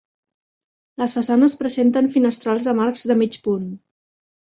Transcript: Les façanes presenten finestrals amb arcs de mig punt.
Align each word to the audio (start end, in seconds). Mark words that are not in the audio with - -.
Les 1.01 1.11
façanes 1.17 1.53
presenten 1.59 2.09
finestrals 2.15 2.67
amb 2.73 2.85
arcs 2.87 3.05
de 3.13 3.17
mig 3.21 3.39
punt. 3.49 3.69